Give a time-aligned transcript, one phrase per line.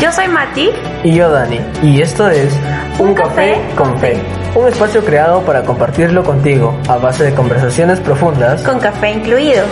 [0.00, 0.70] Yo soy Mati.
[1.02, 1.58] Y yo Dani.
[1.82, 2.54] Y esto es
[3.00, 4.16] Un, café, con fe.
[4.54, 8.62] Un espacio creado para compartirlo contigo a base de conversaciones profundas.
[8.62, 9.64] Con café incluido.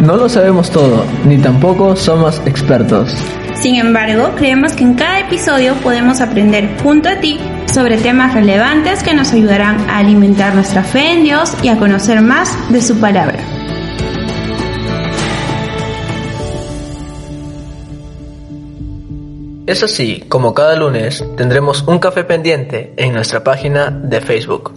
[0.00, 3.14] No lo sabemos todo, ni tampoco somos expertos.
[3.54, 7.38] Sin embargo, creemos que en cada episodio podemos aprender junto a ti
[7.72, 12.20] sobre temas relevantes que nos ayudarán a alimentar nuestra fe en Dios y a conocer
[12.20, 13.38] más de su palabra.
[19.66, 24.74] Es así como cada lunes tendremos un café pendiente en nuestra página de Facebook.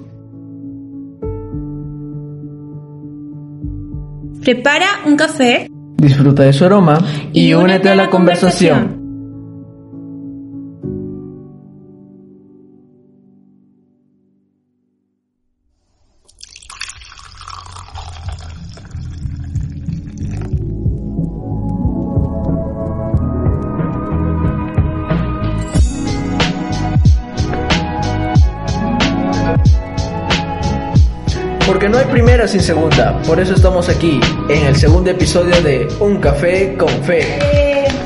[4.42, 7.00] Prepara un café, disfruta de su aroma
[7.34, 9.05] y, únete a la conversación.
[31.66, 35.88] Porque no hay primera sin segunda, por eso estamos aquí, en el segundo episodio de
[36.00, 37.40] Un Café con Fe.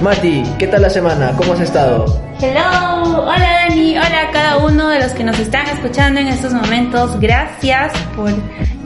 [0.02, 1.34] Mati, ¿qué tal la semana?
[1.36, 2.06] ¿Cómo has estado?
[2.40, 6.54] Hello, hola Dani, hola a cada uno de los que nos están escuchando en estos
[6.54, 7.20] momentos.
[7.20, 8.32] Gracias por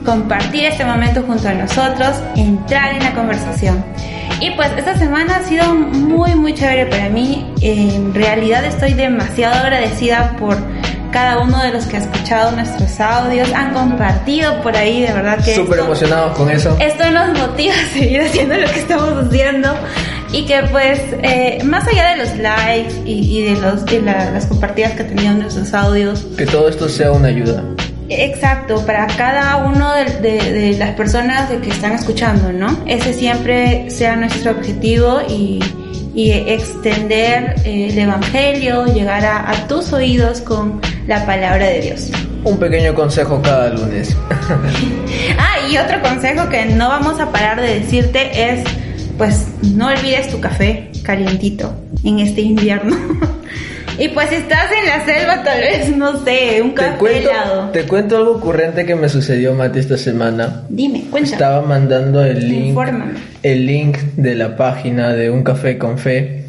[0.04, 3.84] compartir este momento junto a nosotros, entrar en la conversación.
[4.40, 7.54] Y pues esta semana ha sido muy muy chévere para mí.
[7.60, 10.58] En realidad estoy demasiado agradecida por
[11.14, 15.38] cada uno de los que ha escuchado nuestros audios, han compartido por ahí, de verdad
[15.44, 15.54] que...
[15.54, 16.76] Súper emocionados con eso.
[16.80, 19.76] Esto nos motiva a seguir haciendo lo que estamos haciendo
[20.32, 24.94] y que pues eh, más allá de los likes y, de, los, de las compartidas
[24.94, 27.62] que tenían nuestros audios, que todo esto sea una ayuda.
[28.08, 32.76] Exacto, para cada uno de, de, las personas de que están escuchando, ¿no?
[32.86, 35.60] Ese siempre sea nuestro objetivo y,
[36.14, 42.10] y extender eh, el Evangelio, llegar a, a tus oídos con la palabra de Dios.
[42.44, 44.16] Un pequeño consejo cada lunes.
[45.38, 48.64] ah, y otro consejo que no vamos a parar de decirte es,
[49.18, 51.74] pues no olvides tu café calientito
[52.04, 52.96] en este invierno.
[53.98, 57.30] y pues si estás en la selva, tal vez, no sé, un café te cuento,
[57.30, 57.70] helado.
[57.70, 60.64] Te cuento algo ocurrente que me sucedió, Mati, esta semana.
[60.68, 61.32] Dime, cuéntame.
[61.34, 62.78] Estaba mandando el link,
[63.42, 66.44] el link de la página de Un Café con Fe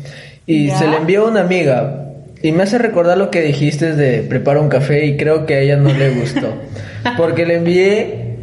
[0.48, 2.06] y se le envió a una amiga
[2.42, 5.60] y me hace recordar lo que dijiste de prepara un café y creo que a
[5.62, 6.54] ella no le gustó.
[7.18, 8.36] Porque le envié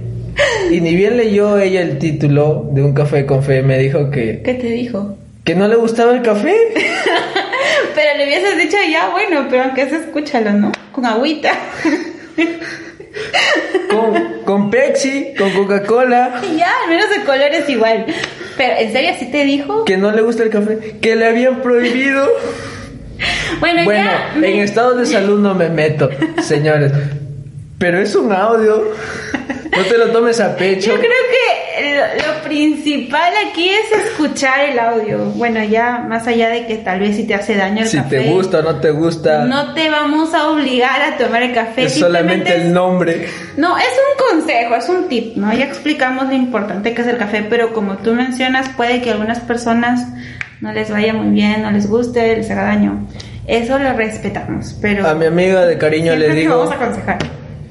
[0.71, 4.43] y ni bien leyó ella el título de un café con fe, me dijo que...
[4.43, 5.17] ¿Qué te dijo?
[5.45, 6.55] Que no le gustaba el café.
[7.95, 10.73] pero le hubieses dicho ya, bueno, pero aunque se escúchalo, ¿no?
[10.93, 11.53] Con agüita.
[13.91, 16.41] con, con Pepsi, con Coca-Cola.
[16.57, 18.07] Ya, al menos el color es igual.
[18.57, 19.85] Pero, ¿en serio así te dijo?
[19.85, 22.29] Que no le gusta el café, que le habían prohibido.
[23.61, 26.11] Bueno, bueno en estado de salud no me meto,
[26.43, 26.93] señores.
[27.79, 28.93] Pero es un audio.
[29.77, 30.95] No te lo tomes a pecho.
[30.95, 35.25] Yo creo que lo, principal aquí es escuchar el audio.
[35.37, 38.19] Bueno, ya más allá de que tal vez si te hace daño el si café.
[38.19, 39.45] Si te gusta o no te gusta.
[39.47, 41.85] No te vamos a obligar a tomar el café.
[41.85, 43.27] Es solamente el nombre.
[43.57, 45.53] No, es un consejo, es un tip, ¿no?
[45.55, 49.41] Ya explicamos lo importante que es el café, pero como tú mencionas, puede que algunas
[49.41, 50.07] personas
[50.61, 53.07] no les vaya muy bien, no les guste, les haga daño.
[53.47, 55.09] Eso lo respetamos, pero...
[55.09, 56.59] A mi amiga de cariño le digo...
[56.59, 57.19] Vamos a aconsejar.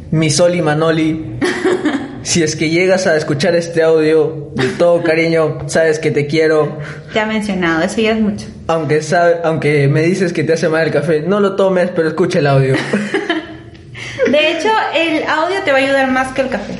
[0.09, 1.37] Mi Sol y Manoli,
[2.23, 6.77] si es que llegas a escuchar este audio, de todo cariño, sabes que te quiero.
[7.13, 8.45] Te ha mencionado, eso ya es mucho.
[8.67, 12.07] Aunque, sabe, aunque me dices que te hace mal el café, no lo tomes, pero
[12.07, 12.75] escucha el audio.
[14.31, 16.73] de hecho, el audio te va a ayudar más que el café.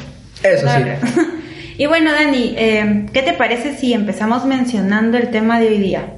[0.43, 1.23] Eso sí.
[1.77, 6.13] y bueno, Dani, eh, ¿qué te parece si empezamos mencionando el tema de hoy día?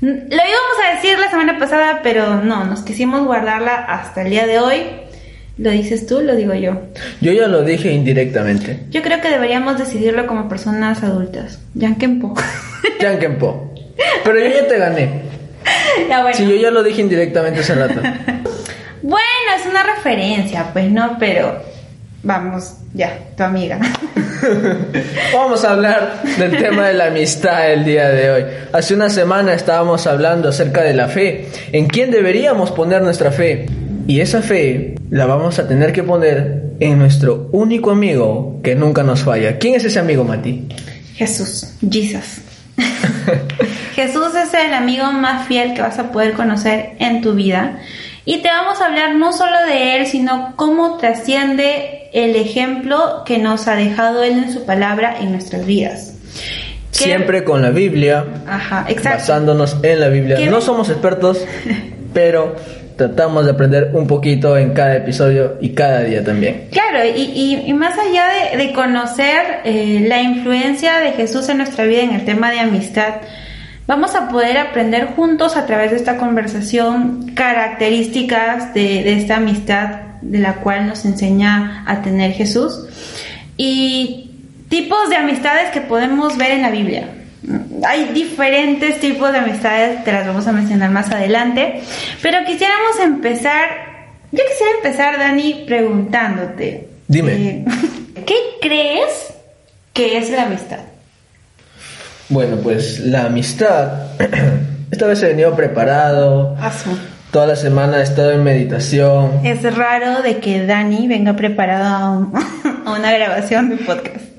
[0.00, 4.46] Lo íbamos a decir la semana pasada, pero no, nos quisimos guardarla hasta el día
[4.46, 4.82] de hoy.
[5.60, 6.22] ¿Lo dices tú?
[6.22, 6.72] Lo digo yo.
[7.20, 8.84] Yo ya lo dije indirectamente.
[8.88, 11.58] Yo creo que deberíamos decidirlo como personas adultas.
[11.74, 12.34] Yankenpo.
[13.00, 13.74] Yankenpo.
[14.24, 15.10] Pero yo ya te gané.
[16.08, 16.36] Ya bueno.
[16.36, 18.00] Sí, yo ya lo dije indirectamente hace rato.
[19.02, 21.62] bueno, es una referencia, pues no, pero
[22.22, 23.78] vamos, ya, tu amiga.
[25.34, 28.44] Vamos a hablar del tema de la amistad el día de hoy.
[28.72, 33.66] Hace una semana estábamos hablando acerca de la fe, en quién deberíamos poner nuestra fe.
[34.10, 39.04] Y esa fe la vamos a tener que poner en nuestro único amigo que nunca
[39.04, 39.56] nos falla.
[39.58, 40.66] ¿Quién es ese amigo, Mati?
[41.14, 42.40] Jesús, Jesus.
[43.94, 47.78] Jesús es el amigo más fiel que vas a poder conocer en tu vida.
[48.24, 53.38] Y te vamos a hablar no solo de él, sino cómo trasciende el ejemplo que
[53.38, 56.16] nos ha dejado él en su palabra en nuestras vidas.
[56.90, 59.20] Siempre con la Biblia, Ajá, exacto.
[59.20, 60.50] basándonos en la Biblia.
[60.50, 61.46] No somos expertos,
[62.12, 62.56] pero
[63.00, 66.68] tratamos de aprender un poquito en cada episodio y cada día también.
[66.70, 72.10] Claro, y, más allá de, conocer eh, la influencia de Jesús en nuestra vida en
[72.10, 73.14] el tema de amistad,
[73.86, 80.00] vamos a poder aprender juntos a través de esta conversación características de, de esta amistad
[80.20, 82.84] de la cual nos enseña a tener Jesús
[83.56, 84.30] y
[84.68, 87.08] tipos de amistades que podemos ver en la Biblia
[87.86, 91.82] hay diferentes tipos de amistades, te las vamos a mencionar más adelante,
[92.22, 93.68] pero quisiéramos empezar,
[94.30, 96.88] yo quisiera empezar, Dani, preguntándote.
[97.08, 97.32] Dime.
[97.32, 97.64] Eh,
[98.26, 99.34] ¿Qué crees
[99.92, 100.80] que es la amistad?
[102.28, 104.20] Bueno, pues la amistad,
[104.90, 106.56] esta vez he venido preparado.
[107.32, 109.44] Toda la semana he estado en meditación.
[109.44, 112.30] Es raro de que Dani venga preparado
[112.84, 114.29] a una grabación de podcast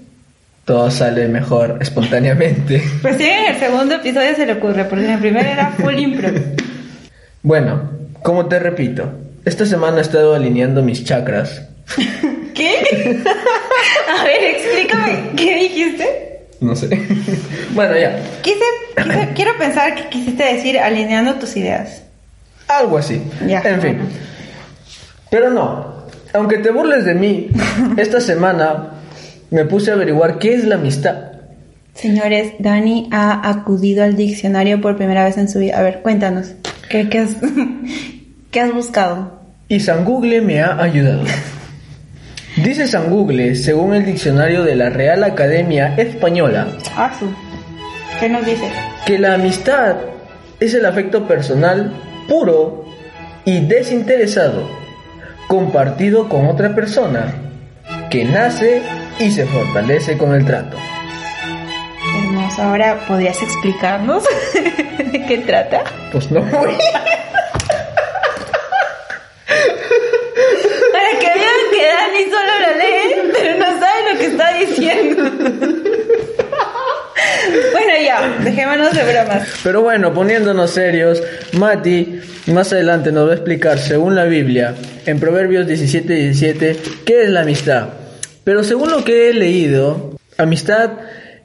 [0.66, 2.84] todo sale mejor espontáneamente.
[3.02, 5.98] Pues sí, en el segundo episodio se le ocurre, porque en el primero era full
[5.98, 6.30] impro.
[7.44, 7.90] Bueno,
[8.22, 9.12] como te repito,
[9.46, 11.64] esta semana he estado alineando mis chakras.
[12.54, 12.76] ¿Qué?
[14.20, 16.48] A ver, explícame, ¿qué dijiste?
[16.60, 16.90] No sé.
[17.72, 18.22] bueno, ya.
[19.36, 22.04] quiero pensar que quisiste decir alineando tus ideas.
[22.68, 23.22] Algo así.
[23.48, 24.00] Ya, en fin.
[25.32, 27.50] Pero no, aunque te burles de mí,
[27.98, 29.01] esta semana
[29.52, 31.34] me puse a averiguar qué es la amistad.
[31.94, 35.78] Señores, Dani ha acudido al diccionario por primera vez en su vida.
[35.78, 36.54] A ver, cuéntanos,
[36.90, 37.36] ¿qué, has,
[38.52, 39.40] ¿qué has buscado?
[39.68, 41.24] Y San Google me ha ayudado.
[42.64, 46.68] Dice San Google, según el diccionario de la Real Academia Española,
[48.20, 48.70] ¿qué nos dice?
[49.06, 49.98] Que la amistad
[50.60, 51.94] es el afecto personal,
[52.28, 52.86] puro
[53.46, 54.68] y desinteresado,
[55.48, 57.34] compartido con otra persona,
[58.10, 58.82] que nace
[59.22, 60.78] y se fortalece con el trato.
[62.18, 64.24] Hermoso, ahora podrías explicarnos
[65.12, 65.84] de qué trata.
[66.12, 66.76] Pues no voy.
[70.92, 75.24] Para que vean que Dani solo lo lee, pero no sabe lo que está diciendo.
[77.74, 79.48] bueno, ya, dejémonos de bromas.
[79.64, 81.22] Pero bueno, poniéndonos serios,
[81.54, 84.74] Mati más adelante nos va a explicar, según la Biblia,
[85.06, 86.76] en Proverbios 17 17,
[87.06, 88.01] qué es la amistad.
[88.44, 90.92] Pero según lo que he leído, amistad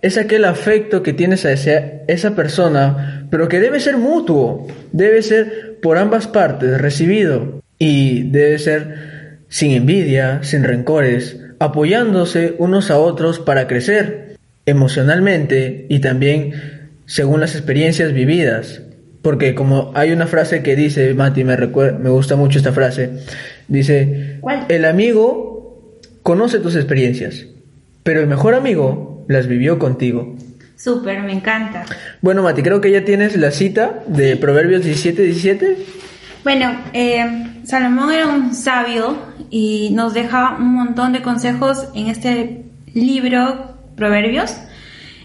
[0.02, 5.78] es aquel afecto que tienes a esa persona, pero que debe ser mutuo, debe ser
[5.82, 13.38] por ambas partes recibido y debe ser sin envidia, sin rencores, apoyándose unos a otros
[13.38, 16.52] para crecer emocionalmente y también
[17.06, 18.82] según las experiencias vividas.
[19.22, 23.10] Porque como hay una frase que dice, Mati, me, me gusta mucho esta frase,
[23.66, 24.38] dice,
[24.68, 25.45] el amigo
[26.26, 27.46] conoce tus experiencias,
[28.02, 30.34] pero el mejor amigo las vivió contigo.
[30.74, 31.84] Súper, me encanta.
[32.20, 35.78] Bueno, Mati, creo que ya tienes la cita de Proverbios 17, 17.
[36.42, 39.16] Bueno, eh, Salomón era un sabio
[39.50, 44.56] y nos deja un montón de consejos en este libro, Proverbios.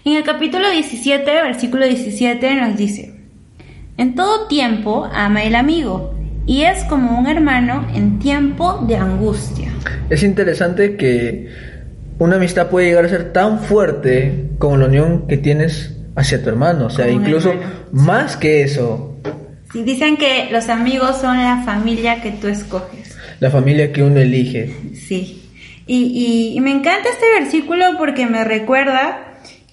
[0.04, 3.12] En el capítulo 17, versículo 17, nos dice,
[3.96, 6.14] En todo tiempo ama el amigo
[6.46, 9.72] y es como un hermano en tiempo de angustia.
[10.10, 11.48] Es interesante que
[12.18, 16.48] una amistad puede llegar a ser tan fuerte como la unión que tienes hacia tu
[16.50, 17.52] hermano, o sea, incluso
[17.92, 19.18] más que eso.
[19.72, 23.16] Sí, dicen que los amigos son la familia que tú escoges.
[23.40, 24.74] La familia que uno elige.
[24.94, 25.50] Sí.
[25.86, 29.31] Y, y me encanta este versículo porque me recuerda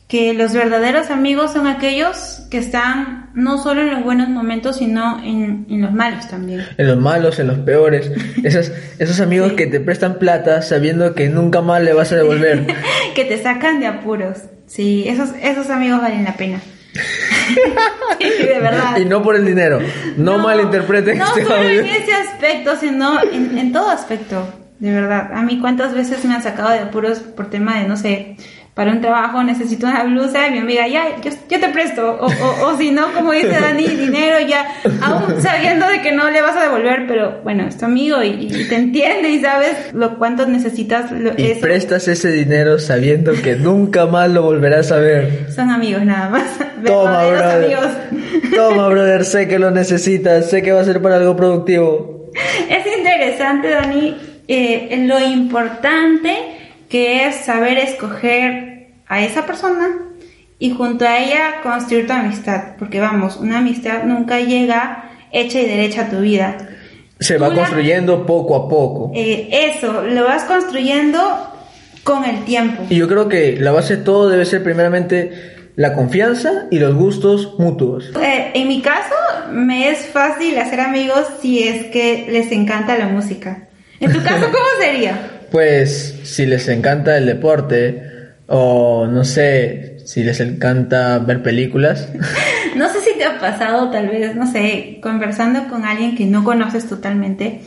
[0.10, 5.24] que los verdaderos amigos son aquellos que están no solo en los buenos momentos, sino
[5.24, 6.66] en, los malos también.
[6.78, 8.12] En los malos, en los peores.
[8.44, 12.66] Esos, esos amigos que te prestan plata sabiendo que nunca más le vas a devolver.
[13.16, 14.40] que te sacan de apuros.
[14.66, 16.60] Sí, esos, esos amigos valen la pena.
[18.20, 18.98] de verdad.
[18.98, 19.80] Y no por el dinero.
[20.18, 21.20] No, malinterpreten.
[21.20, 24.56] No este solo en ese aspecto, sino en, en todo aspecto.
[24.80, 25.32] De verdad.
[25.34, 28.38] A mí cuántas veces me han sacado de apuros por tema de, no sé,
[28.80, 32.18] para un trabajo necesito una blusa y mi amiga, ya, yo, te presto.
[32.22, 32.28] O,
[32.66, 34.68] o, si no, como dice Dani, dinero ya,
[35.02, 38.48] aún sabiendo de que no le vas a devolver, pero bueno, es tu amigo y,
[38.70, 41.12] te entiende y sabes lo cuánto necesitas.
[41.36, 45.52] y prestas ese dinero sabiendo que nunca más lo volverás a ver.
[45.54, 46.46] Son amigos nada más.
[46.86, 47.78] Toma, brother.
[48.56, 52.32] Toma, brother, sé que lo necesitas, sé que va a ser para algo productivo.
[52.70, 54.16] Es interesante, Dani,
[54.48, 56.59] eh, lo importante
[56.90, 59.90] que es saber escoger a esa persona
[60.58, 65.66] y junto a ella construir tu amistad, porque vamos, una amistad nunca llega hecha y
[65.66, 66.58] derecha a tu vida.
[67.20, 69.12] Se va construyendo poco a poco.
[69.14, 71.20] Eh, eso, lo vas construyendo
[72.04, 72.84] con el tiempo.
[72.90, 76.96] Y yo creo que la base de todo debe ser primeramente la confianza y los
[76.96, 78.12] gustos mutuos.
[78.22, 79.16] Eh, en mi caso,
[79.52, 83.70] me es fácil hacer amigos si es que les encanta la música.
[84.00, 85.39] En tu caso, ¿cómo sería?
[85.52, 88.04] Pues si les encanta el deporte
[88.48, 92.10] o no sé, si les encanta ver películas.
[92.76, 96.44] no sé si te ha pasado, tal vez, no sé, conversando con alguien que no
[96.44, 97.62] conoces totalmente.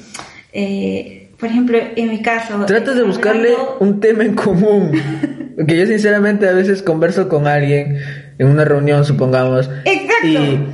[0.52, 2.64] Eh, por ejemplo, en mi caso.
[2.66, 4.92] Tratas de buscarle un tema en común.
[5.56, 7.98] Porque yo sinceramente a veces converso con alguien
[8.38, 9.70] en una reunión, supongamos.
[9.84, 10.26] Exacto.
[10.26, 10.66] Y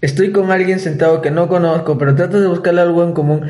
[0.00, 3.46] estoy con alguien sentado que no conozco, pero tratas de buscarle algo en común.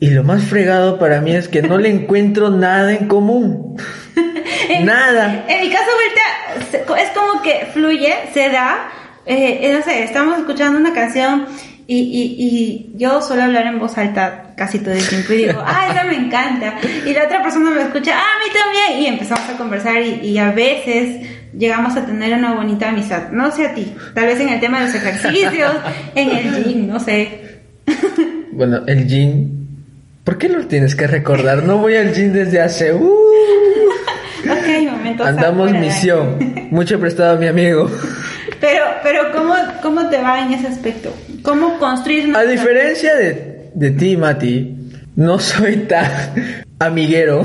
[0.00, 3.76] Y lo más fregado para mí es que no le encuentro nada en común.
[4.84, 5.44] nada.
[5.48, 8.90] En mi caso, vuelta, es como que fluye, se da.
[9.26, 11.46] Eh, no sé, estamos escuchando una canción
[11.90, 15.62] y, y, y, yo suelo hablar en voz alta casi todo el tiempo y digo,
[15.66, 16.74] ah, esa me encanta.
[17.04, 19.02] Y la otra persona me escucha, ah, a mí también.
[19.02, 23.30] Y empezamos a conversar y, y, a veces llegamos a tener una bonita amistad.
[23.32, 25.72] No sé a ti, tal vez en el tema de los ejercicios,
[26.14, 27.62] en el gym, no sé.
[28.52, 29.57] bueno, el gym,
[30.28, 31.62] ¿por qué lo tienes que recordar?
[31.62, 32.92] No voy al gym desde hace...
[32.92, 33.00] Uh,
[34.44, 35.26] ok, momentos.
[35.26, 36.36] Andamos misión.
[36.70, 37.90] Mucho prestado a mi amigo.
[38.60, 41.14] Pero, pero ¿cómo, ¿cómo te va en ese aspecto?
[41.42, 44.76] ¿Cómo construir A diferencia de, de ti, Mati,
[45.16, 47.42] no soy tan amiguero.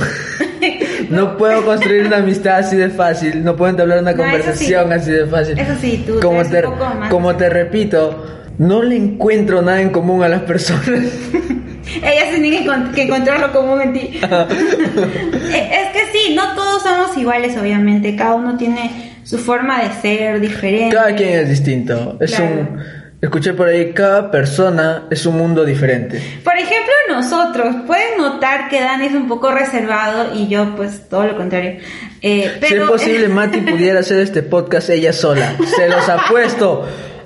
[1.10, 3.46] no puedo construir una amistad así de fácil.
[3.46, 5.58] No puedo entablar una conversación así de fácil.
[5.58, 6.62] Eso sí, tú como te,
[7.10, 10.84] como te repito, no le encuentro nada en común a las personas.
[11.98, 14.20] Ellas tienen que, encontrar lo común en ti.
[14.22, 18.16] es que sí, no todos somos iguales, obviamente.
[18.16, 20.96] Cada uno tiene su forma de ser diferente.
[20.96, 22.18] Cada quien es distinto.
[22.20, 22.80] Es un
[23.24, 26.22] escuché por ahí cada persona es un mundo diferente.
[26.44, 31.28] Por ejemplo, nosotros pueden notar que Dani es un poco reservado y yo pues todo
[31.28, 31.80] lo contrario.
[32.22, 32.68] Eh, pero...
[32.68, 35.56] Si es posible, Mati pudiera hacer este podcast ella sola.
[35.74, 36.86] Se los apuesto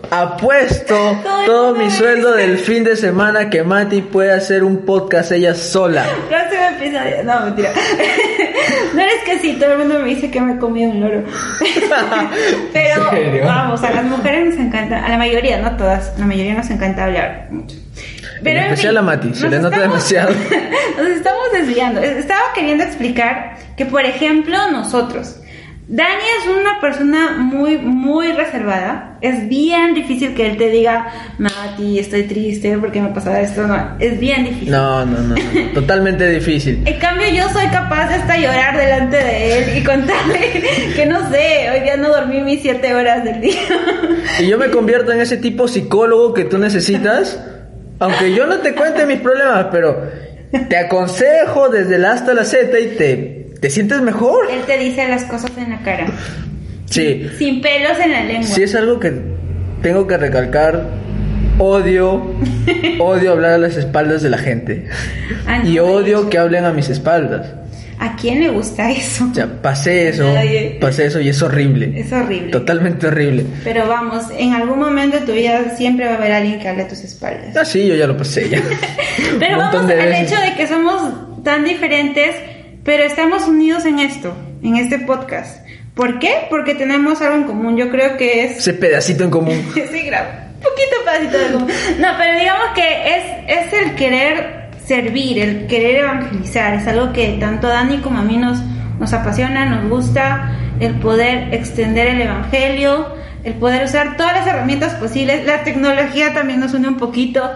[0.09, 0.95] apuesto
[1.45, 6.05] todo, mi sueldo del fin de semana que Mati puede hacer un podcast ella sola.
[7.23, 7.71] No, mentira.
[8.93, 11.23] No es que sí, todo el mundo me dice que me he comido un loro.
[12.73, 13.09] Pero
[13.45, 17.05] vamos, a las mujeres nos encanta, a la mayoría, no todas, la mayoría nos encanta
[17.05, 17.75] hablar mucho.
[18.43, 20.29] Pero en especial a Mati, se le nota demasiado.
[20.97, 22.01] Nos estamos desviando.
[22.01, 25.39] Estaba queriendo explicar que, por ejemplo, nosotros,
[25.89, 29.17] Dani es una persona muy, muy reservada.
[29.21, 33.65] Es bien difícil que él te diga, Mati, estoy triste porque me pasa esto.
[33.65, 34.71] No, es bien difícil.
[34.71, 35.35] No, no, no,
[35.73, 36.83] totalmente difícil.
[36.85, 40.61] En cambio, yo soy capaz de hasta llorar delante de él y contarle
[40.95, 43.61] que no sé, hoy día no dormí mis siete horas del día.
[44.41, 47.41] Y yo me convierto en ese tipo psicólogo que tú necesitas,
[47.99, 50.01] aunque yo no te cuente mis problemas, pero
[50.67, 54.49] te aconsejo desde el hasta la Z y te ¿Te sientes mejor?
[54.51, 56.07] Él te dice las cosas en la cara.
[56.89, 57.27] Sí.
[57.37, 58.47] Sin pelos en la lengua.
[58.47, 59.13] Sí, es algo que
[59.81, 60.85] tengo que recalcar.
[61.59, 62.35] Odio,
[62.99, 64.87] odio hablar a las espaldas de la gente.
[65.47, 67.47] Ah, y odio que hablen a mis espaldas.
[67.99, 69.27] ¿A quién le gusta eso?
[69.33, 70.31] Ya, pasé eso,
[70.79, 71.99] pasé eso y es horrible.
[71.99, 72.51] Es horrible.
[72.51, 73.43] Totalmente horrible.
[73.63, 76.83] Pero vamos, en algún momento de tu vida siempre va a haber alguien que hable
[76.83, 77.57] a tus espaldas.
[77.57, 78.61] Ah, sí, yo ya lo pasé ya.
[79.39, 82.35] Pero vamos al hecho de que somos tan diferentes
[82.87, 85.59] pero estamos unidos en esto, en este podcast.
[85.93, 86.47] ¿Por qué?
[86.49, 87.75] Porque tenemos algo en común.
[87.75, 88.59] Yo creo que es...
[88.59, 89.61] Ese pedacito en común.
[89.91, 90.29] sí, grabo.
[90.55, 91.69] Un poquito pedacito en común.
[91.99, 96.75] No, pero digamos que es, es el querer servir, el querer evangelizar.
[96.75, 98.59] Es algo que tanto a Dani como a mí nos,
[98.97, 100.57] nos apasiona, nos gusta.
[100.79, 105.45] El poder extender el evangelio, el poder usar todas las herramientas posibles.
[105.45, 107.51] La tecnología también nos une un poquito.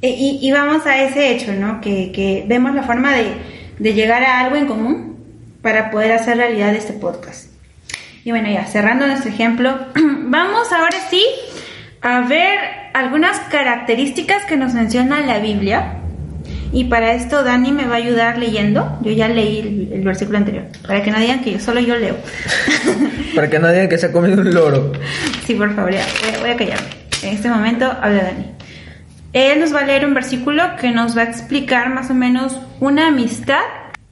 [0.00, 1.82] E, y, y vamos a ese hecho, ¿no?
[1.82, 5.16] Que, que vemos la forma de de llegar a algo en común
[5.62, 7.50] para poder hacer realidad este podcast.
[8.24, 11.24] Y bueno, ya cerrando nuestro ejemplo, vamos ahora sí
[12.02, 12.58] a ver
[12.92, 15.96] algunas características que nos menciona la Biblia.
[16.72, 18.98] Y para esto Dani me va a ayudar leyendo.
[19.02, 20.66] Yo ya leí el, versículo anterior.
[20.86, 22.16] Para que no digan que yo, solo yo leo.
[23.34, 24.92] para que no digan que se ha comido un loro.
[25.46, 26.06] Sí, por favor, ya.
[26.22, 26.86] Voy, voy a callarme.
[27.22, 28.59] En este momento habla Dani.
[29.32, 32.58] Él nos va a leer un versículo que nos va a explicar más o menos
[32.80, 33.62] una amistad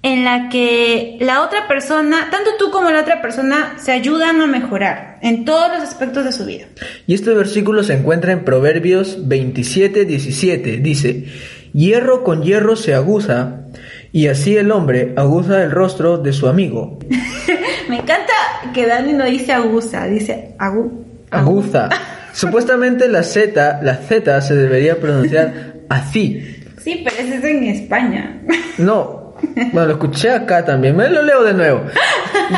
[0.02, 4.46] en la que la otra persona, tanto tú como la otra persona, se ayudan a
[4.46, 6.66] mejorar en todos los aspectos de su vida.
[7.08, 10.76] Y este versículo se encuentra en Proverbios 27, 17.
[10.76, 11.24] Dice,
[11.72, 13.62] hierro con hierro se aguza,
[14.12, 17.00] y así el hombre aguza el rostro de su amigo.
[17.88, 18.32] Me encanta
[18.72, 21.88] que Dani no dice aguza, dice agu, aguza.
[22.32, 26.56] Supuestamente la Z, la Z se debería pronunciar así.
[26.82, 28.40] Sí, pero ese es en España.
[28.78, 29.18] No,
[29.72, 30.96] bueno, lo escuché acá también.
[30.96, 31.84] Me lo leo de nuevo.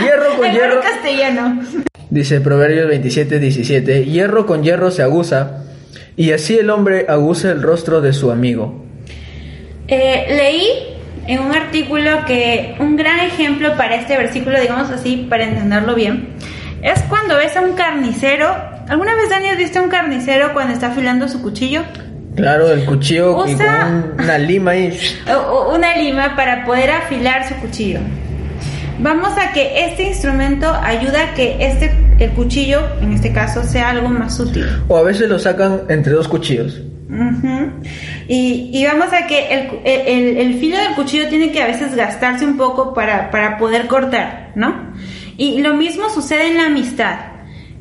[0.00, 0.80] Hierro con hierro.
[0.80, 1.62] castellano.
[2.10, 4.04] Dice Proverbios 27, 17.
[4.04, 5.64] Hierro con hierro se aguza,
[6.16, 8.84] y así el hombre aguza el rostro de su amigo.
[9.88, 10.68] Eh, leí
[11.26, 16.30] en un artículo que un gran ejemplo para este versículo, digamos así, para entenderlo bien,
[16.82, 18.79] es cuando ves a un carnicero.
[18.90, 21.84] ¿Alguna vez, Daniel, viste a un carnicero cuando está afilando su cuchillo?
[22.34, 23.48] Claro, el cuchillo con
[24.18, 24.98] una lima ahí.
[25.72, 28.00] Una lima para poder afilar su cuchillo.
[28.98, 33.90] Vamos a que este instrumento ayuda a que este el cuchillo, en este caso, sea
[33.90, 34.66] algo más útil.
[34.88, 36.80] O a veces lo sacan entre dos cuchillos.
[38.26, 42.56] y, vamos a que el, el, filo del cuchillo tiene que a veces gastarse un
[42.56, 44.92] poco para, para poder cortar, ¿no?
[45.36, 47.29] Y lo mismo sucede en la amistad.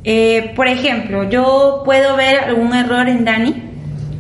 [0.04, 3.64] Eh, por ejemplo, yo puedo ver algún error en Dani,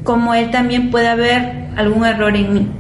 [0.04, 2.72] como él también puede haber algún error en mí.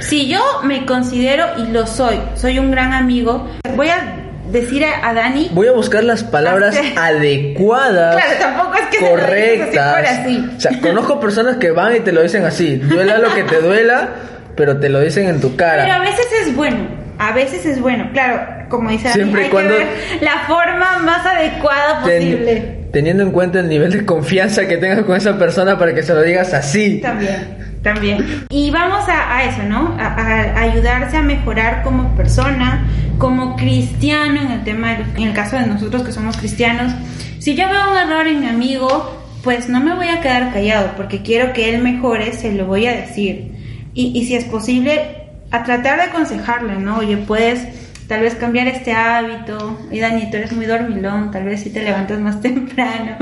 [0.00, 5.14] Si yo me considero y lo soy, soy un gran amigo, voy a decir a,
[5.14, 5.50] Dani.
[5.52, 8.16] Voy a buscar las palabras adecuadas.
[8.16, 10.08] Claro, tampoco es que correctas.
[10.10, 10.50] así.
[10.56, 12.76] O sea, conozco personas que van y te lo dicen así.
[12.76, 14.10] Duela lo que te duela,
[14.56, 15.84] pero te lo dicen en tu cara.
[15.84, 17.03] Pero a veces es bueno.
[17.24, 19.88] A veces es bueno, claro, como dice Siempre hay cuando que ver
[20.20, 22.88] la forma más adecuada posible.
[22.92, 26.12] teniendo en cuenta el nivel de confianza que tengas con esa persona para que se
[26.12, 27.00] lo digas así.
[27.00, 27.80] También.
[27.82, 28.46] También.
[28.50, 29.96] Y vamos a, eso, ¿no?
[29.98, 35.66] A, ayudarse a mejorar como persona, como cristiano, en el tema, en el caso de
[35.66, 36.92] nosotros que somos cristianos.
[37.38, 40.92] Si yo veo un error en mi amigo, pues no me voy a quedar callado,
[40.96, 43.52] porque quiero que él mejore, se lo voy a decir.
[43.94, 45.23] Y, y si es posible,
[45.54, 46.98] a tratar de aconsejarle, ¿no?
[46.98, 47.64] Oye, puedes
[48.08, 49.78] tal vez cambiar este hábito.
[49.88, 53.16] Y Dani, tú eres muy dormilón, tal vez si te levantas más temprano.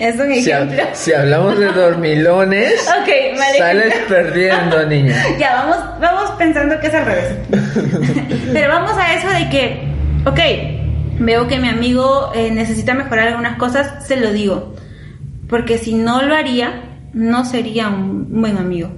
[0.00, 0.82] es un ejemplo.
[0.94, 2.84] Si, hablamos de dormilones,
[3.58, 5.22] sales perdiendo, niña.
[5.38, 7.34] Ya, vamos, vamos pensando que es al revés.
[8.52, 9.88] Pero vamos a eso de que,
[10.24, 14.74] ok, veo que mi amigo eh, necesita mejorar algunas cosas, se lo digo.
[15.50, 18.90] Porque si no lo haría, no sería un buen amigo.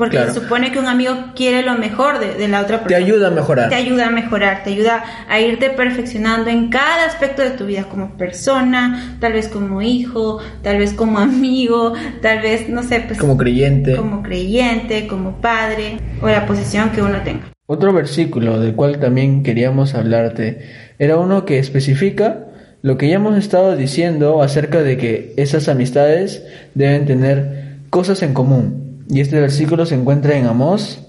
[0.00, 2.88] Porque se supone que un amigo quiere lo mejor de, la otra persona.
[2.88, 3.68] Te ayuda a mejorar.
[3.68, 7.84] Te ayuda a mejorar, te ayuda a irte perfeccionando en cada aspecto de tu vida,
[7.84, 13.18] como persona, tal vez como hijo, tal vez como amigo, tal vez, no sé, pues...
[13.18, 13.94] Como creyente.
[13.94, 17.52] Como creyente, como padre, o la posición que uno tenga.
[17.66, 20.66] Otro versículo del cual también queríamos hablarte
[20.98, 22.46] era uno que especifica
[22.80, 26.42] lo que ya hemos estado diciendo acerca de que esas amistades
[26.74, 31.00] deben tener cosas en común y este versículo se encuentra en Amós.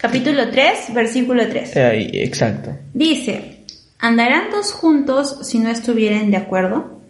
[0.00, 1.76] Capítulo 3, versículo 3.
[1.76, 2.76] Ahí, exacto.
[2.94, 3.64] Dice,
[3.98, 7.00] ¿andarán dos juntos si no estuvieran de acuerdo?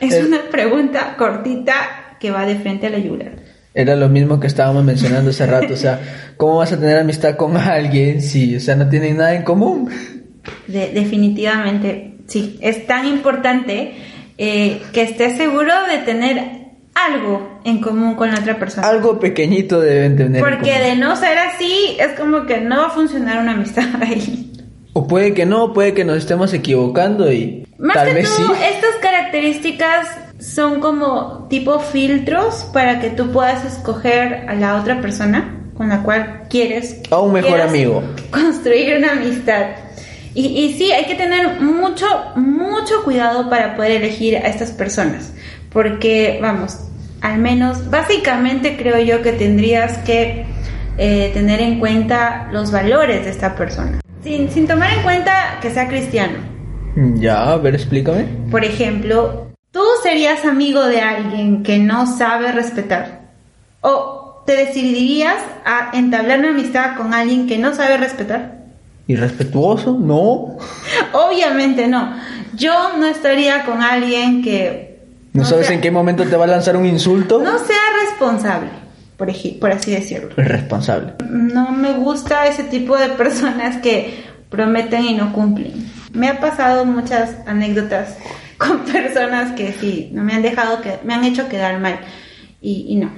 [0.00, 3.32] Es una pregunta cortita que va de frente a la yugular.
[3.74, 6.00] Era lo mismo que estábamos mencionando hace rato, o sea,
[6.36, 9.90] ¿cómo vas a tener amistad con alguien si, o sea, no tienen nada en común?
[10.66, 13.92] definitivamente, sí, es tan importante
[14.38, 16.59] eh, que estés seguro de tener
[16.94, 18.88] algo en común con la otra persona.
[18.88, 20.42] Algo pequeñito deben tener.
[20.42, 24.52] Porque de no ser así, es como que no va a funcionar una amistad ahí.
[24.92, 28.42] O puede que no, puede que nos estemos equivocando y tal vez sí.
[28.42, 30.08] Estas características
[30.40, 36.02] son como tipo filtros para que tú puedas escoger a la otra persona con la
[36.02, 37.00] cual quieres.
[37.10, 38.02] A un mejor amigo.
[38.30, 39.66] Construir una amistad.
[40.34, 45.32] Y, y sí, hay que tener mucho, mucho cuidado para poder elegir a estas personas.
[45.70, 46.78] Porque, vamos,
[47.20, 50.44] al menos, básicamente creo yo que tendrías que
[50.98, 54.00] eh, tener en cuenta los valores de esta persona.
[54.22, 56.38] Sin, sin tomar en cuenta que sea cristiano.
[57.14, 58.26] Ya, a ver, explícame.
[58.50, 63.20] Por ejemplo, ¿tú serías amigo de alguien que no sabe respetar?
[63.80, 68.58] ¿O te decidirías a entablar una amistad con alguien que no sabe respetar?
[69.06, 69.96] ¿Irrespetuoso?
[69.98, 70.56] No.
[71.12, 72.14] Obviamente no.
[72.54, 74.89] Yo no estaría con alguien que
[75.32, 77.40] ¿No, sabes en qué momento te va a lanzar un insulto?
[77.40, 78.70] No sea responsable,
[79.16, 79.28] por,
[79.60, 80.30] por así decirlo.
[80.36, 81.14] Responsable.
[81.28, 85.72] No me gusta ese tipo de personas que prometen y no cumplen.
[86.12, 88.16] Me ha pasado muchas anécdotas
[88.58, 92.00] con personas que sí, no me han dejado que me han hecho quedar mal
[92.60, 93.10] y, no,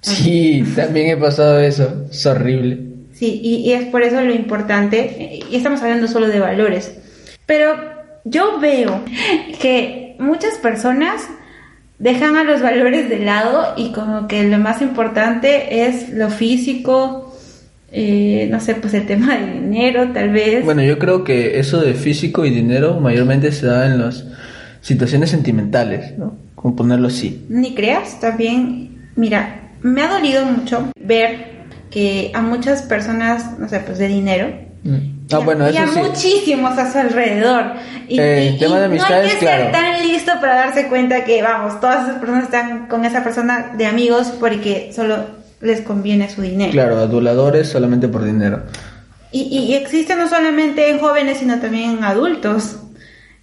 [0.00, 2.78] Sí, también he pasado eso, es horrible.
[3.12, 6.96] Sí, y, y es por eso lo importante, y estamos hablando solo de valores,
[7.46, 7.74] pero
[8.24, 9.02] yo veo
[9.60, 11.28] que muchas personas
[11.98, 17.36] dejan a los valores de lado y como que lo más importante es lo físico,
[17.90, 20.64] eh, no sé, pues el tema de dinero tal vez.
[20.64, 24.26] Bueno, yo creo que eso de físico y dinero mayormente se da en las
[24.80, 26.36] situaciones sentimentales, ¿no?
[26.54, 27.46] Como ponerlo así.
[27.48, 31.58] Ni creas, también, mira, me ha dolido mucho ver
[31.90, 34.48] que a muchas personas, no sé, pues de dinero,
[34.84, 35.17] mm.
[35.30, 37.72] Ah, bueno, y a muchísimos a su alrededor.
[38.08, 41.24] Y, eh, el tema de amistades, no hay que ser tan listo para darse cuenta
[41.24, 45.26] que, vamos, todas esas personas están con esa persona de amigos porque solo
[45.60, 46.72] les conviene su dinero.
[46.72, 48.62] Claro, aduladores solamente por dinero.
[49.30, 52.76] Y, y existe no solamente en jóvenes, sino también en adultos.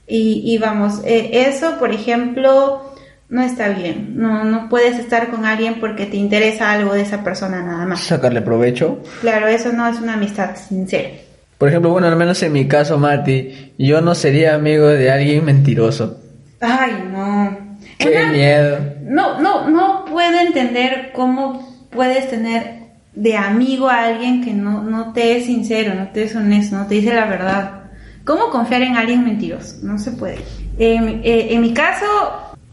[0.07, 2.93] Y, y vamos, eh, eso, por ejemplo,
[3.29, 4.13] no está bien.
[4.17, 8.01] No, no puedes estar con alguien porque te interesa algo de esa persona nada más.
[8.01, 8.99] Sacarle provecho.
[9.21, 11.09] Claro, eso no es una amistad sincera.
[11.57, 15.45] Por ejemplo, bueno, al menos en mi caso, Mati, yo no sería amigo de alguien
[15.45, 16.19] mentiroso.
[16.59, 17.57] Ay, no.
[17.97, 18.79] Qué miedo.
[19.03, 25.13] No, no, no puedo entender cómo puedes tener de amigo a alguien que no, no
[25.13, 27.83] te es sincero, no te es honesto, no te dice la verdad.
[28.25, 29.77] ¿Cómo confiar en alguien mentiroso?
[29.83, 30.39] No se puede.
[30.77, 32.05] En, eh, en mi caso,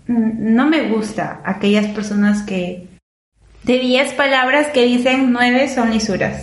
[0.06, 2.88] no me gusta aquellas personas que
[3.62, 6.42] de 10 palabras que dicen 9 son lisuras.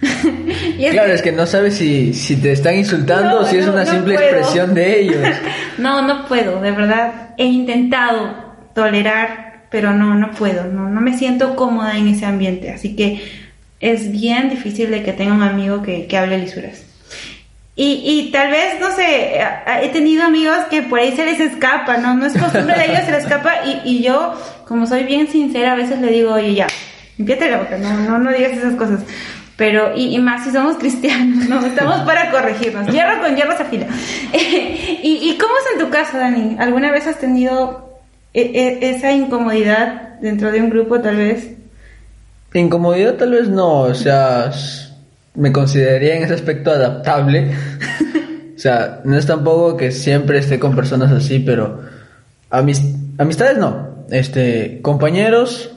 [0.90, 4.14] claro, es que no sabes si, si te están insultando o si es una simple
[4.14, 5.26] expresión de ellos.
[5.78, 7.30] no, no puedo, de verdad.
[7.36, 8.34] He intentado
[8.74, 10.64] tolerar, pero no, no puedo.
[10.64, 12.70] No, no me siento cómoda en ese ambiente.
[12.70, 13.22] Así que
[13.80, 16.84] es bien difícil de que tenga un amigo que, que hable lisuras.
[17.80, 19.38] Y, y tal vez, no sé,
[19.82, 22.14] he tenido amigos que por ahí se les escapa, ¿no?
[22.14, 23.64] No es costumbre de ellos, se les escapa.
[23.64, 24.34] Y, y yo,
[24.66, 26.66] como soy bien sincera, a veces le digo, oye, ya,
[27.18, 29.02] limpiate la boca, no, no, no digas esas cosas.
[29.58, 31.66] Pero, y, y, más si somos cristianos, ¿no?
[31.66, 32.86] Estamos para corregirnos.
[32.86, 33.88] Hierro con hierro se afila.
[35.02, 36.56] ¿Y, ¿Y cómo es en tu caso, Dani?
[36.60, 37.98] ¿Alguna vez has tenido
[38.32, 41.56] e, e, esa incomodidad dentro de un grupo, tal vez?
[42.54, 43.80] Incomodidad, tal vez no.
[43.80, 44.52] O sea,
[45.34, 47.50] me consideraría en ese aspecto adaptable.
[48.56, 51.82] o sea, no es tampoco que siempre esté con personas así, pero
[52.48, 54.06] amistades no.
[54.08, 55.72] Este, compañeros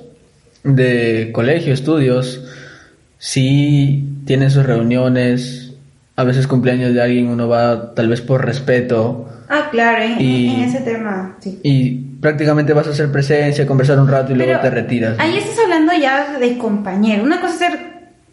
[0.63, 2.45] de colegio, estudios
[3.21, 5.73] sí tienen sus reuniones,
[6.15, 9.29] a veces cumpleaños de alguien uno va tal vez por respeto.
[9.47, 11.59] Ah, claro, en, ese tema, sí.
[11.61, 15.19] Y prácticamente vas a hacer presencia, conversar un rato y luego te retiras.
[15.19, 17.23] Ahí estás hablando ya de compañero.
[17.23, 17.79] Una cosa es ser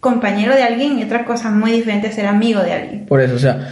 [0.01, 3.07] compañero de alguien y otra cosa muy diferente es ser amigo de alguien.
[3.07, 3.69] Por eso, o sea,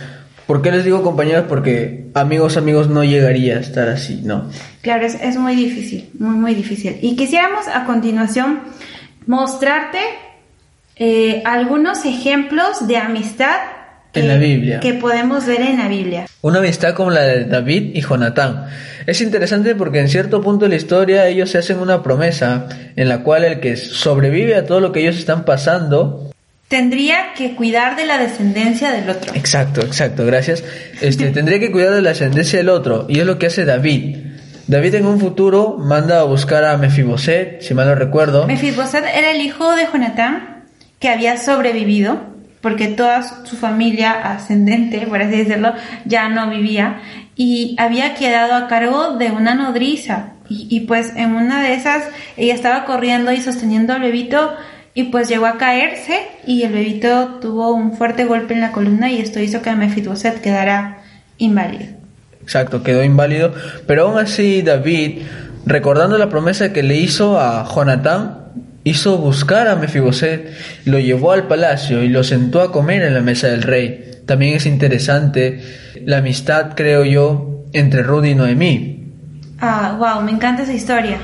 [0.47, 1.47] ¿por qué les digo compañeros?
[1.49, 4.51] Porque amigos, amigos no llegaría a estar así, ¿no?
[4.83, 6.99] Claro, es, es muy difícil, muy, muy difícil.
[7.01, 8.61] Y quisiéramos a continuación
[9.27, 9.99] mostrarte
[10.99, 13.57] eh, algunos ejemplos de amistad
[14.13, 14.81] que, en la Biblia.
[14.81, 16.27] que podemos ver en la Biblia.
[16.41, 18.67] Una amistad como la de David y Jonatán.
[19.07, 23.11] Es interesante porque en cierto punto de la historia ellos se hacen una promesa en
[23.11, 26.33] la cual el que sobrevive a todo lo que ellos están pasando
[26.69, 29.35] tendría que cuidar de la descendencia del otro.
[29.35, 30.65] Exacto, exacto, gracias.
[31.03, 34.17] Este tendría que cuidar de la descendencia del otro y es lo que hace David.
[34.67, 38.47] David en un futuro manda a buscar a Mefiboset, si mal no recuerdo.
[38.47, 40.56] Mefiboset era el hijo de Jonatán
[40.99, 42.21] que había sobrevivido,
[42.61, 47.01] porque toda su familia ascendente, por así decirlo, ya no vivía,
[47.37, 50.33] y había quedado a cargo de una nodriza.
[50.49, 52.05] Y, pues en una de esas
[52.37, 54.55] ella estaba corriendo y sosteniendo al bebito
[54.95, 59.11] y pues llegó a caerse y el bebito tuvo un fuerte golpe en la columna
[59.11, 61.03] y esto hizo que Mefiboset quedara
[61.37, 61.97] inválido.
[62.43, 63.53] Exacto, quedó inválido,
[63.89, 65.23] pero aún así David,
[65.67, 68.46] recordando la promesa que le hizo a Jonatán,
[68.87, 70.49] hizo buscar a Mefiboset,
[70.85, 74.13] lo llevó al palacio y lo sentó a comer en la mesa del rey.
[74.27, 75.61] También es interesante
[76.05, 79.13] la amistad, creo yo, entre Ruth y Noemí.
[79.59, 81.19] Ah, wow, me encanta esa historia.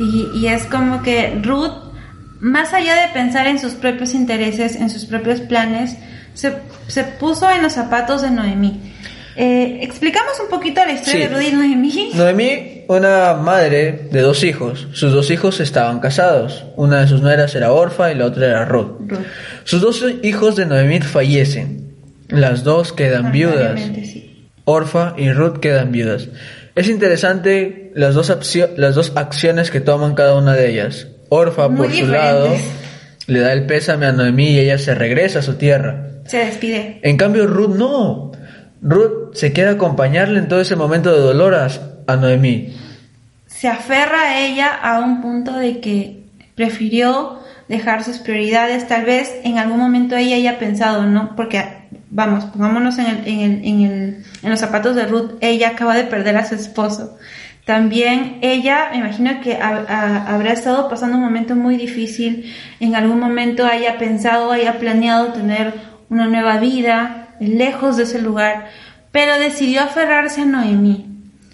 [0.00, 1.94] Y, y es como que Ruth,
[2.40, 5.96] más allá de pensar en sus propios intereses, en sus propios planes,
[6.34, 6.54] se,
[6.88, 8.90] se puso en los zapatos de Noemí
[9.36, 12.10] eh, explicamos un poquito la historia de Rudy y Noemí.
[12.14, 14.88] Noemí, una madre de dos hijos.
[14.92, 16.64] Sus dos hijos estaban casados.
[16.74, 19.12] Una de sus nueras era Orfa y la otra era Ruth.
[19.62, 21.94] Sus dos hijos de Noemí fallecen.
[22.28, 23.80] Las dos quedan viudas.
[24.64, 26.28] Orfa y Ruth quedan viudas.
[26.74, 28.28] Es interesante las dos,
[28.76, 31.06] las dos acciones que toman cada una de ellas.
[31.28, 32.48] Orfa, por su lado,
[33.28, 36.08] le da el pésame a Noemí y ella se regresa a su tierra.
[36.26, 36.98] Se despide.
[37.04, 38.32] En cambio, Ruth no.
[38.82, 41.54] Ruth se queda a acompañarle en todo ese momento de dolor
[42.06, 42.74] a, Noemí.
[43.46, 48.88] Se aferra a ella a un punto de que prefirió dejar sus prioridades.
[48.88, 51.36] Tal vez en algún momento ella haya pensado, ¿no?
[51.36, 51.64] Porque,
[52.10, 55.32] vamos, pongámonos en, el, en, el, en, el, en los zapatos de Ruth.
[55.40, 57.16] Ella acaba de perder a su esposo.
[57.64, 62.52] También ella, me imagino que habrá estado pasando un momento muy difícil.
[62.80, 65.74] En algún momento haya pensado, haya planeado tener
[66.08, 68.66] una nueva vida, lejos de ese lugar,
[69.12, 71.09] pero decidió aferrarse a Noemí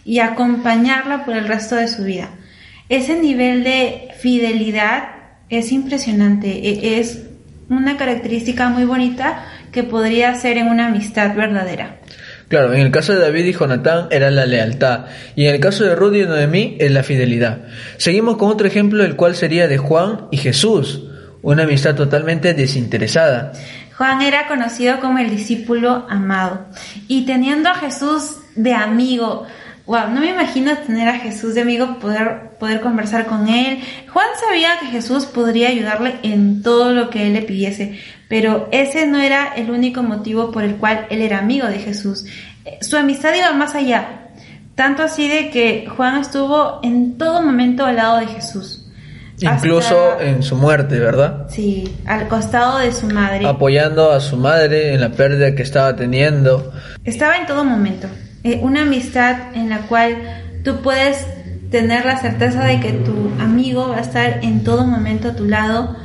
[0.06, 2.30] y acompañarla por el resto de su vida.
[2.88, 5.08] Ese nivel de fidelidad
[5.48, 7.24] es impresionante, e, es
[7.68, 11.96] una característica muy bonita que podría ser en una amistad verdadera.
[12.46, 15.82] Claro, en el caso de David y Jonatán era la lealtad, y en el caso
[15.82, 17.62] de Rudy y Noemí es la fidelidad.
[17.96, 21.02] Seguimos con otro ejemplo, el cual sería de Juan y Jesús,
[21.42, 23.52] una amistad totalmente desinteresada.
[23.98, 26.66] Juan era conocido como el discípulo amado,
[27.08, 29.46] y teniendo a Jesús de amigo,
[29.86, 33.80] wow, no me imagino tener a Jesús de amigo, poder, poder conversar con él.
[34.12, 39.06] Juan sabía que Jesús podría ayudarle en todo lo que él le pidiese, pero ese
[39.06, 42.26] no era el único motivo por el cual él era amigo de Jesús.
[42.80, 44.30] Su amistad iba más allá,
[44.74, 48.82] tanto así de que Juan estuvo en todo momento al lado de Jesús.
[49.38, 51.46] Incluso en su muerte, ¿verdad?
[51.50, 53.46] Sí, al costado de su madre.
[53.46, 56.72] Apoyando a su madre en la pérdida que estaba teniendo.
[57.04, 58.08] Estaba en todo momento.
[58.46, 60.18] Eh, una amistad en la cual
[60.62, 61.26] tú puedes
[61.72, 65.46] tener la certeza de que tu amigo va a estar en todo momento a tu
[65.46, 65.96] lado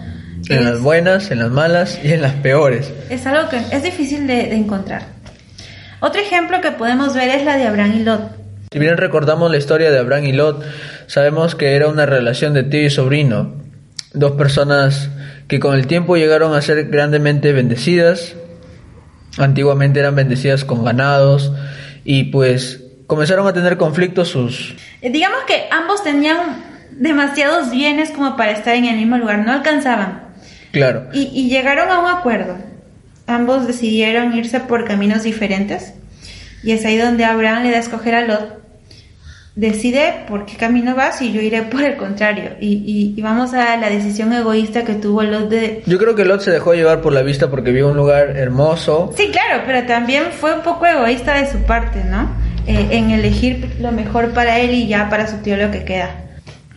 [0.49, 2.91] en las buenas, en las malas y en las peores.
[3.11, 5.03] Es algo que es difícil de, encontrar.
[5.99, 8.21] Otro ejemplo que podemos ver es la de Abraham y Lot.
[8.71, 10.65] Si bien recordamos la historia de Abraham y Lot,
[11.05, 13.53] sabemos que era una relación de tío y sobrino.
[14.15, 15.11] Dos personas
[15.47, 18.33] que con el tiempo llegaron a ser grandemente bendecidas.
[19.37, 21.51] Antiguamente eran bendecidas con ganados
[22.03, 24.75] y pues comenzaron a tener conflictos sus...
[25.01, 29.51] Eh, digamos que ambos tenían demasiados bienes como para estar en el mismo lugar, no
[29.51, 30.23] alcanzaban.
[30.71, 31.09] Claro.
[31.13, 32.57] Y, llegaron a un acuerdo.
[33.27, 35.93] Ambos decidieron irse por caminos diferentes.
[36.63, 38.60] Y es ahí donde Abraham le da a escoger a Lot.
[39.61, 42.55] Decide por qué camino vas y yo iré por el contrario.
[42.59, 45.83] Y, vamos a la decisión egoísta que tuvo Lot de...
[45.85, 49.13] Yo creo que Lot se dejó llevar por la vista porque vio un lugar hermoso.
[49.15, 52.35] Sí, claro, pero también fue un poco egoísta de su parte, ¿no?
[52.65, 56.09] Eh, en elegir lo mejor para él y ya para su tío lo que queda.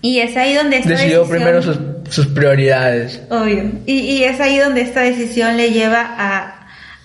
[0.02, 3.22] Y es ahí donde esta Decidió primero sus, prioridades.
[3.30, 3.64] Obvio.
[3.86, 6.63] Y, es ahí donde esta decisión le lleva a,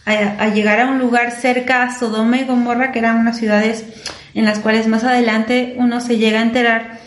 [0.10, 3.86] a, llegar a un lugar cerca a Sodoma y Gomorra, que eran unas ciudades
[4.34, 7.00] en las cuales más adelante uno se llega a enterar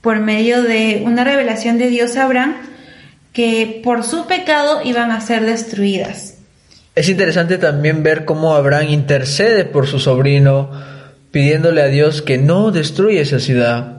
[0.00, 2.56] por medio de una revelación de Dios a Abraham
[3.32, 6.38] que por su pecado iban a ser destruidas.
[6.94, 10.70] Es interesante también ver cómo Abraham intercede por su sobrino,
[11.30, 13.98] pidiéndole a Dios que no destruya esa ciudad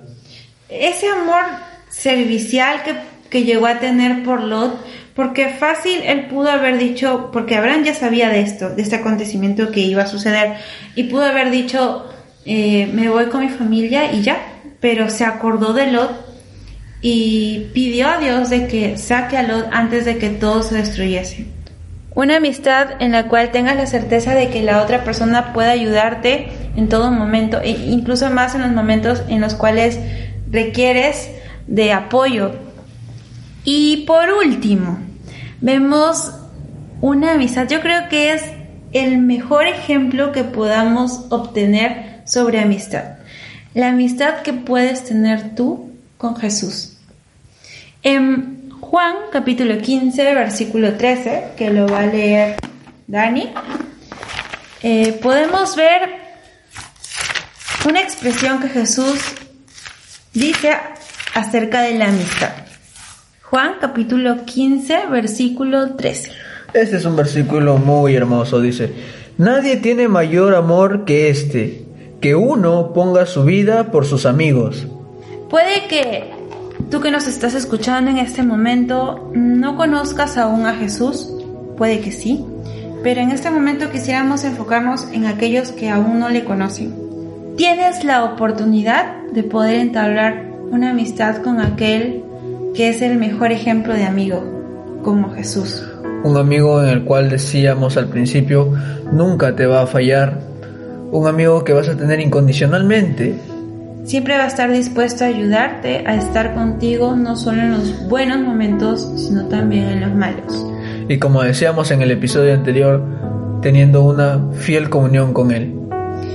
[0.69, 1.43] ese amor
[1.89, 2.95] servicial que,
[3.29, 4.79] que llegó a tener por Lot,
[5.19, 9.69] porque fácil él pudo haber dicho, porque Abraham ya sabía de esto, de este acontecimiento
[9.69, 10.53] que iba a suceder,
[10.95, 12.05] y pudo haber dicho,
[12.45, 14.37] eh, me voy con mi familia y ya,
[14.79, 16.11] pero se acordó de Lot
[17.01, 21.47] y pidió a Dios de que saque a Lot antes de que todo se destruyese.
[22.15, 26.47] Una amistad en la cual tengas la certeza de que la otra persona puede ayudarte
[26.77, 29.99] en todo momento, e incluso más en los momentos en los cuales
[30.49, 31.29] requieres
[31.67, 32.53] de apoyo.
[33.65, 35.08] Y por último,
[35.61, 36.31] vemos
[37.01, 37.67] una amistad.
[37.67, 38.43] Yo creo que es
[38.91, 43.17] el mejor ejemplo que podamos obtener sobre amistad.
[43.73, 46.97] La amistad que puedes tener tú con Jesús.
[48.03, 52.55] En Juan capítulo 15, versículo 13, que lo va a leer
[53.07, 53.51] Dani,
[54.81, 56.09] eh, podemos ver
[57.87, 59.19] una expresión que Jesús
[60.33, 60.75] dice
[61.33, 62.68] acerca de la amistad.
[63.49, 66.31] Juan capítulo 15, versículo 13.
[66.73, 68.93] Este es un versículo muy hermoso, dice,
[69.37, 71.85] nadie tiene mayor amor que este,
[72.21, 74.87] que uno ponga su vida por sus amigos.
[75.49, 76.31] Puede que
[76.91, 81.29] tú que nos estás escuchando en este momento no conozcas aún a Jesús,
[81.77, 82.45] puede que sí,
[83.01, 87.09] pero en este momento quisiéramos enfocarnos en aquellos que aún no le conocen
[87.59, 92.23] tienes la oportunidad de poder entablar una amistad con aquel
[92.75, 94.43] que es el mejor ejemplo de amigo,
[95.03, 95.83] como Jesús.
[96.23, 98.73] Un amigo en el cual decíamos al principio,
[99.11, 100.39] nunca te va a fallar.
[101.11, 103.35] Un amigo que vas a tener incondicionalmente.
[104.03, 108.39] Siempre va a estar dispuesto a ayudarte, a estar contigo, no solo en los buenos
[108.39, 110.65] momentos, sino también en los malos.
[111.07, 113.01] Y como decíamos en el episodio anterior,
[113.61, 115.79] teniendo una fiel comunión con Él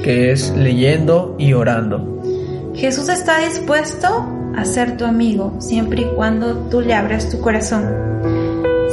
[0.05, 2.20] que es leyendo y orando.
[2.75, 4.09] Jesús está dispuesto
[4.57, 7.85] a ser tu amigo siempre y cuando tú le abras tu corazón.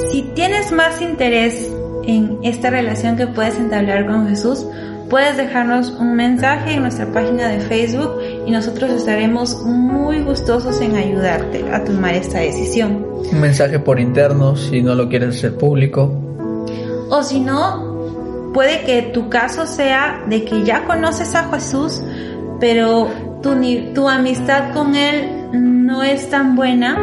[0.09, 1.71] Si tienes más interés
[2.05, 4.65] en esta relación que puedes entablar con Jesús,
[5.09, 8.11] puedes dejarnos un mensaje en nuestra página de Facebook
[8.45, 13.05] y nosotros estaremos muy gustosos en ayudarte a tomar esta decisión.
[13.31, 16.11] Un mensaje por interno si no lo quieres hacer público.
[17.09, 17.91] O si no,
[18.53, 22.01] Puede que tu caso sea de que ya conoces a Jesús,
[22.59, 23.07] pero
[23.41, 23.55] tu,
[23.93, 26.97] tu amistad con Él no es tan buena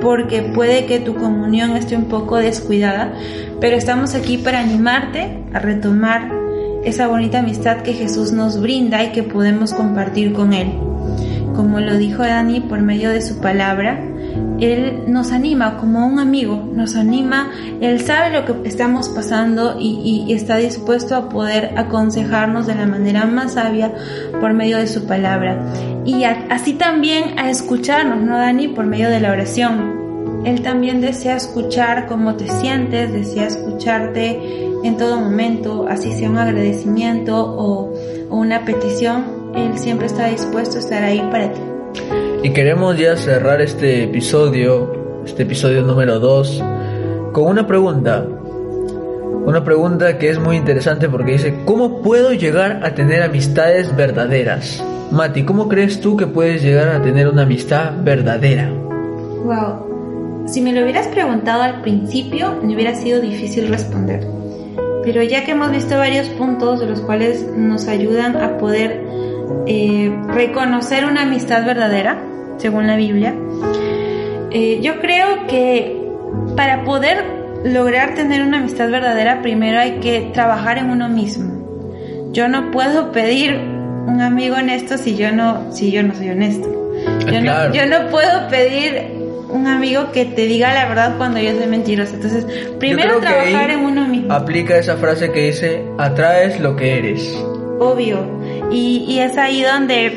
[0.00, 3.12] porque puede que tu comunión esté un poco descuidada,
[3.60, 6.32] pero estamos aquí para animarte a retomar
[6.84, 10.72] esa bonita amistad que Jesús nos brinda y que podemos compartir con Él.
[11.54, 14.00] Como lo dijo Dani por medio de su palabra,
[14.60, 20.32] Él nos anima como un amigo, nos anima, Él sabe lo que estamos pasando y,
[20.32, 23.92] está dispuesto a poder aconsejarnos de la manera más sabia
[24.40, 25.72] por medio de su palabra.
[26.04, 28.68] Y así también a escucharnos, ¿no, Dani?
[28.68, 29.98] Por medio de la oración.
[30.44, 36.38] Él también desea escuchar cómo te sientes, desea escucharte en todo momento, así sea un
[36.38, 37.92] agradecimiento o,
[38.30, 41.60] una petición, Él siempre está dispuesto a estar ahí para ti.
[42.42, 46.64] Y queremos ya cerrar este episodio, este episodio número 2,
[47.32, 48.26] con una pregunta.
[49.44, 54.82] Una pregunta que es muy interesante porque dice, ¿cómo puedo llegar a tener amistades verdaderas?
[55.10, 58.70] Mati, ¿cómo crees tú que puedes llegar a tener una amistad verdadera?
[59.44, 60.46] Wow.
[60.46, 64.26] Si me lo hubieras preguntado al principio, me hubiera sido difícil responder.
[65.04, 69.04] Pero ya que hemos visto varios puntos de los cuales nos ayudan a poder
[69.66, 72.29] eh, reconocer una amistad verdadera,
[72.60, 73.34] según la Biblia,
[74.50, 75.96] eh, yo creo que
[76.56, 77.24] para poder
[77.64, 82.30] lograr tener una amistad verdadera, primero hay que trabajar en uno mismo.
[82.32, 86.68] Yo no puedo pedir un amigo honesto si yo no, si yo no soy honesto.
[87.30, 91.56] Yo, no, yo no puedo pedir un amigo que te diga la verdad cuando yo
[91.56, 92.14] soy mentirosa.
[92.14, 92.44] Entonces,
[92.78, 94.32] primero trabajar en uno mismo.
[94.32, 97.36] Aplica esa frase que dice, atraes lo que eres.
[97.78, 98.40] Obvio.
[98.70, 100.12] Y, es ahí donde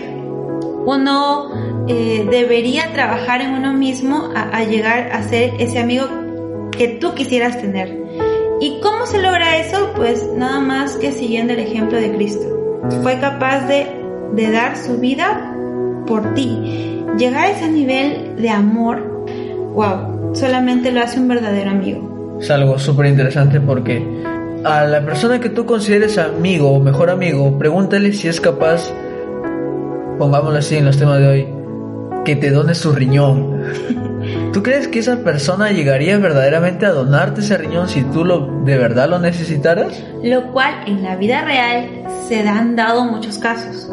[0.85, 1.49] uno
[1.87, 6.05] eh, debería trabajar en uno mismo a, llegar a ser ese amigo
[6.71, 8.03] que tú quisieras tener.
[8.61, 9.91] ¿Y cómo se logra eso?
[9.95, 12.45] Pues nada más que siguiendo el ejemplo de Cristo.
[13.01, 13.87] Fue capaz de,
[14.33, 15.55] de dar su vida
[16.07, 17.03] por ti.
[17.17, 19.13] Llegar a ese nivel de amor
[19.73, 22.37] wow, solamente lo hace un verdadero amigo.
[22.39, 24.05] Es algo súper interesante porque
[24.63, 28.91] a la persona que tú consideres amigo o mejor amigo, pregúntale si es capaz,
[30.17, 31.47] pongámoslo así en los temas de hoy,
[32.25, 33.63] que te done su riñón.
[34.53, 38.77] ¿Tú crees que esa persona llegaría verdaderamente a donarte ese riñón si tú lo de
[38.77, 40.01] verdad lo necesitaras?
[40.23, 41.89] Lo cual en la vida real
[42.27, 43.89] se han dado muchos casos.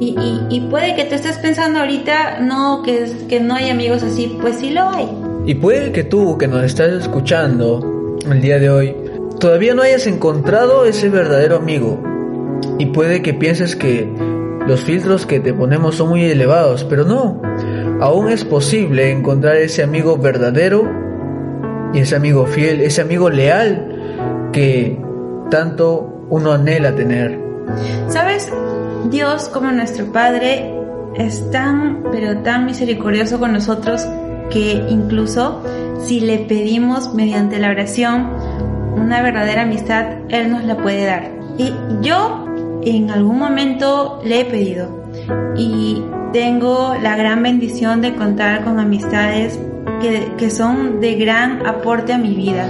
[0.00, 0.16] Y,
[0.50, 4.56] y, puede que te estés pensando ahorita, no, que, que no hay amigos así, pues
[4.56, 5.08] sí lo hay.
[5.46, 8.96] Y puede que tú, que nos estás escuchando el día de hoy,
[9.38, 12.02] todavía no hayas encontrado ese verdadero amigo.
[12.78, 14.10] Y puede que pienses que
[14.66, 17.40] los filtros que te ponemos son muy elevados, pero no.
[18.04, 20.86] Aún es posible encontrar ese amigo verdadero
[21.94, 25.00] y ese amigo fiel, ese amigo leal que
[25.50, 27.40] tanto uno anhela tener.
[28.08, 28.52] ¿Sabes?
[29.10, 30.70] Dios como nuestro Padre
[31.14, 34.06] es tan, pero tan misericordioso con nosotros
[34.50, 35.62] que incluso
[35.98, 38.28] si le pedimos mediante la oración
[38.96, 41.30] una verdadera amistad, Él nos la puede dar.
[41.56, 42.44] Y yo
[42.82, 44.90] en algún momento le he pedido
[45.56, 49.56] y tengo la gran bendición de contar con amistades
[50.02, 52.66] que, que son de gran aporte a mi vida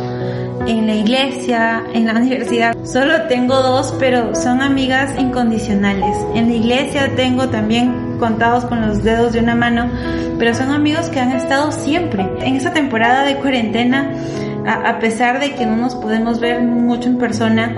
[0.66, 2.76] en la iglesia, en la universidad.
[2.84, 6.14] Solo tengo dos, pero son amigas incondicionales.
[6.34, 9.90] En la iglesia tengo también contados con los dedos de una mano,
[10.38, 12.28] pero son amigos que han estado siempre.
[12.40, 14.12] En esta temporada de cuarentena,
[14.66, 17.74] a, pesar de que no nos podemos ver mucho en persona,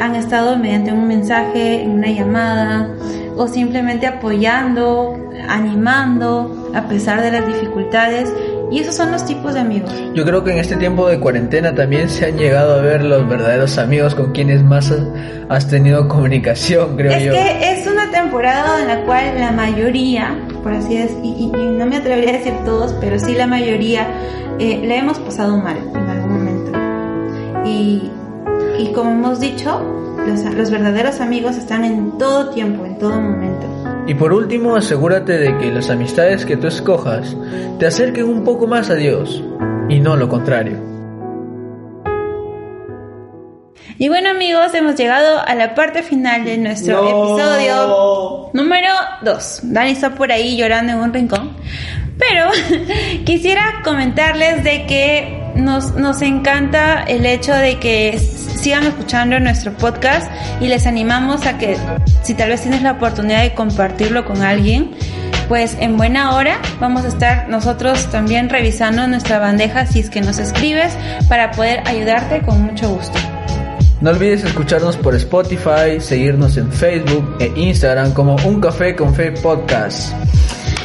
[0.00, 2.88] han estado mediante un mensaje, una llamada
[3.36, 5.16] o simplemente apoyando,
[5.48, 8.32] animando a pesar de las dificultades
[8.70, 9.92] y esos son los tipos de amigos.
[10.14, 13.28] Yo creo que en este tiempo de cuarentena también se han llegado a ver los
[13.28, 14.92] verdaderos amigos con quienes más
[15.48, 17.32] has tenido comunicación, creo yo.
[17.32, 21.86] Es que es una temporada en la cual la mayoría, por así decir, y, no
[21.86, 24.08] me atrevería a decir todos, pero sí la mayoría,
[24.58, 26.72] eh, la hemos pasado mal en algún momento.
[27.64, 28.10] Y,
[28.78, 29.80] y como hemos dicho,
[30.26, 33.66] los, los verdaderos amigos están en todo tiempo, en todo momento.
[34.06, 37.36] Y por último, asegúrate de que las amistades que tú escojas
[37.78, 39.42] te acerquen un poco más a Dios
[39.88, 40.94] y no lo contrario.
[43.96, 48.88] Y bueno amigos, hemos llegado a la parte final de nuestro episodio número
[49.22, 49.60] 2.
[49.64, 51.56] Dani está por ahí llorando en un rincón.
[52.18, 52.50] Pero
[53.24, 60.30] quisiera comentarles de que nos, nos encanta el hecho de que sigan escuchando nuestro podcast
[60.60, 61.76] y les animamos a que
[62.22, 64.92] si tal vez tienes la oportunidad de compartirlo con alguien,
[65.48, 70.20] pues en buena hora vamos a estar nosotros también revisando nuestra bandeja si es que
[70.20, 70.96] nos escribes
[71.28, 73.18] para poder ayudarte con mucho gusto.
[74.00, 79.32] No olvides escucharnos por Spotify, seguirnos en Facebook e Instagram como Un Café con Fe
[79.32, 80.12] Podcast.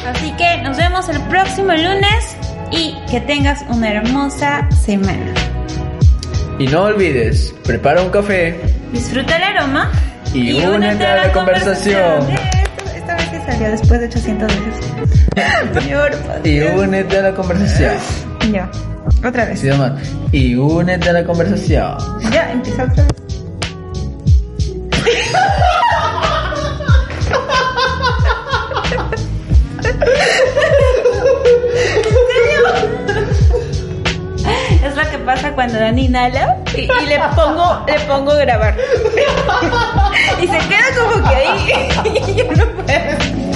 [0.06, 2.36] Así que nos vemos el próximo lunes
[2.70, 5.34] y que tengas una hermosa semana.
[6.58, 8.60] Y no olvides, prepara un café,
[8.92, 9.90] disfruta el aroma
[10.34, 12.28] y, únete a la, conversación.
[12.94, 14.90] Esta vez que salió después de 800 veces.
[16.44, 17.94] y únete a la conversación.
[18.52, 18.70] Ya,
[19.26, 19.64] otra vez.
[20.32, 21.96] Y únete a la conversación.
[22.30, 23.19] Ya, empieza otra vez.
[35.90, 38.76] Dani inhala y, le pongo le pongo grabar.
[40.40, 43.49] y se queda como que ahí yo no puedo.